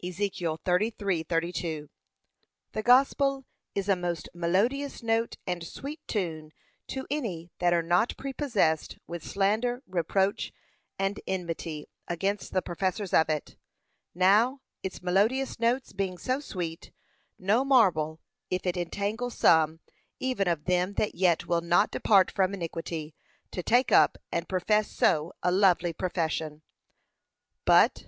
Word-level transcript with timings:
(Ezek. 0.00 0.34
33:32) 0.36 1.88
The 2.70 2.82
gospel 2.84 3.44
is 3.74 3.88
a 3.88 3.96
most 3.96 4.28
melodious 4.32 5.02
note 5.02 5.34
and 5.44 5.66
sweet 5.66 5.98
tune 6.06 6.52
to 6.86 7.04
any 7.10 7.50
that 7.58 7.72
are 7.72 7.82
not 7.82 8.16
prepossessed 8.16 8.96
with 9.08 9.24
slander, 9.26 9.82
reproach, 9.88 10.52
and 11.00 11.18
enmity 11.26 11.88
against 12.06 12.52
the 12.52 12.62
professors 12.62 13.12
of 13.12 13.28
it. 13.28 13.56
Now, 14.14 14.60
its 14.84 15.02
melodious 15.02 15.58
notes 15.58 15.92
being 15.92 16.16
so 16.16 16.38
sweet, 16.38 16.92
no 17.36 17.64
marvel 17.64 18.20
if 18.50 18.64
it 18.64 18.76
entangle 18.76 19.30
some 19.30 19.80
even 20.20 20.46
of 20.46 20.66
them 20.66 20.92
that 20.92 21.16
yet 21.16 21.48
will 21.48 21.60
not 21.60 21.90
depart 21.90 22.30
from 22.30 22.54
iniquity 22.54 23.16
to 23.50 23.64
take 23.64 23.90
up 23.90 24.16
and 24.30 24.48
profess 24.48 24.88
so 24.88 25.32
lovely 25.44 25.90
a 25.90 25.94
profession. 25.94 26.62
But, 27.64 27.96
2. 27.96 28.00